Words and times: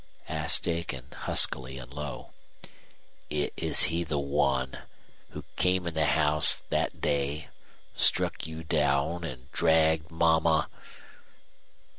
asked 0.29 0.67
Aiken, 0.67 1.11
huskily 1.13 1.77
and 1.77 1.93
low. 1.93 2.31
"Is 3.29 3.83
he 3.83 4.03
the 4.03 4.17
one 4.17 4.79
who 5.29 5.43
came 5.57 5.85
in 5.85 5.93
the 5.93 6.07
house 6.07 6.63
that 6.71 7.01
day 7.01 7.49
struck 7.95 8.47
you 8.47 8.63
down 8.63 9.23
and 9.23 9.51
dragged 9.51 10.09
mama 10.09 10.69